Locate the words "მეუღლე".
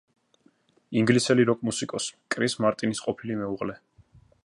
3.45-3.79